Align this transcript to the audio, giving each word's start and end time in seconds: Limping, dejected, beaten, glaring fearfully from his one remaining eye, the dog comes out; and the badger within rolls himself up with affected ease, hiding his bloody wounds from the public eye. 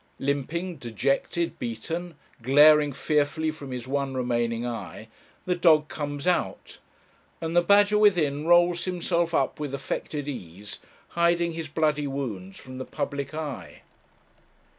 Limping, 0.17 0.77
dejected, 0.77 1.59
beaten, 1.59 2.15
glaring 2.41 2.91
fearfully 2.91 3.51
from 3.51 3.69
his 3.71 3.87
one 3.87 4.15
remaining 4.15 4.65
eye, 4.65 5.09
the 5.45 5.53
dog 5.53 5.89
comes 5.89 6.25
out; 6.25 6.79
and 7.39 7.55
the 7.55 7.61
badger 7.61 7.99
within 7.99 8.47
rolls 8.47 8.85
himself 8.85 9.31
up 9.35 9.59
with 9.59 9.75
affected 9.75 10.27
ease, 10.27 10.79
hiding 11.09 11.51
his 11.51 11.67
bloody 11.67 12.07
wounds 12.07 12.57
from 12.57 12.79
the 12.79 12.83
public 12.85 13.35
eye. 13.35 13.83